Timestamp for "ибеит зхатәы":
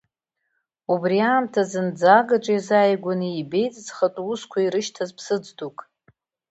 3.41-4.21